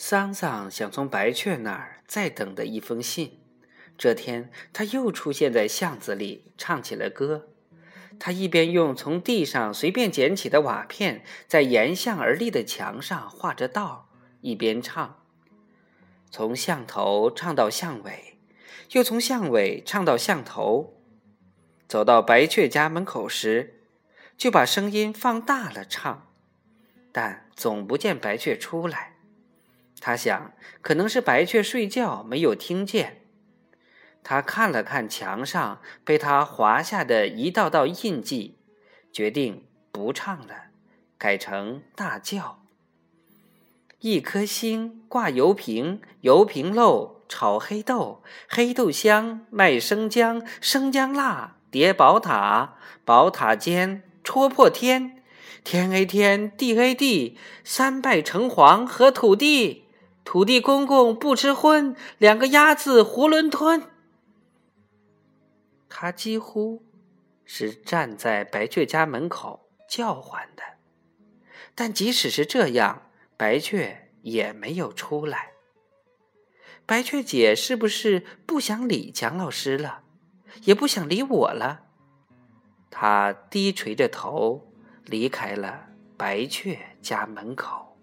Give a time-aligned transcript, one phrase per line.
[0.00, 3.40] 桑桑想从白雀那儿再等的一封信。
[3.98, 7.48] 这天，他又出现在巷子里，唱起了歌。
[8.16, 14.08] 他一边用从地上随便捡起的瓦片在沿巷而立的墙上画着道，
[14.40, 15.18] 一边唱。
[16.30, 18.38] 从巷头唱到巷尾，
[18.92, 21.02] 又从巷尾唱到巷头。
[21.88, 23.82] 走到白雀家门口时，
[24.36, 26.28] 就把声音放大了唱，
[27.10, 29.17] 但总不见白雀出来。
[30.00, 33.22] 他想，可能是白雀睡觉没有听见。
[34.22, 38.58] 他看了看墙上被他划下的一道道印记，
[39.12, 40.66] 决定不唱了，
[41.16, 42.62] 改成大叫。
[44.00, 55.22] 一颗星挂油瓶，油瓶漏炒黑豆，黑豆香卖生姜，生姜辣叠宝塔，宝塔尖戳破天，
[55.64, 59.86] 天 A 天地 A 地，三拜城隍和土地，
[60.30, 63.84] 土地公公不吃荤，两个鸭子囫囵吞。
[65.88, 66.84] 他几乎
[67.46, 70.62] 是站在白雀家门口叫唤的，
[71.74, 75.52] 但即使是这样，白雀也没有出来。
[76.84, 80.02] 白雀姐是不是不想理蒋老师了，
[80.64, 81.86] 也不想理我了？
[82.90, 84.70] 她低垂着头
[85.06, 85.86] 离开了
[86.18, 87.97] 白雀家门口。